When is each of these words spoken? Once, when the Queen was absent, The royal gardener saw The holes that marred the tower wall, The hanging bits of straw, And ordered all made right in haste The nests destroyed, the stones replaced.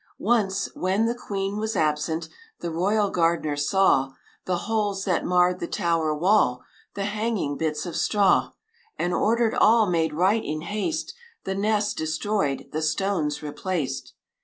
Once, 0.17 0.67
when 0.73 1.05
the 1.05 1.13
Queen 1.13 1.57
was 1.59 1.75
absent, 1.75 2.27
The 2.59 2.71
royal 2.71 3.11
gardener 3.11 3.55
saw 3.55 4.13
The 4.45 4.57
holes 4.65 5.05
that 5.05 5.23
marred 5.25 5.59
the 5.59 5.67
tower 5.67 6.11
wall, 6.15 6.63
The 6.95 7.05
hanging 7.05 7.55
bits 7.55 7.85
of 7.85 7.95
straw, 7.95 8.49
And 8.97 9.13
ordered 9.13 9.53
all 9.53 9.85
made 9.87 10.15
right 10.15 10.43
in 10.43 10.61
haste 10.61 11.13
The 11.43 11.53
nests 11.53 11.93
destroyed, 11.93 12.69
the 12.71 12.81
stones 12.81 13.43
replaced. 13.43 14.13